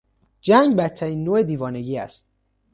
جنگ 0.41 0.75
بدترین 0.75 1.23
نوع 1.23 1.43
دیوانگی 1.43 1.97
است. 1.97 2.27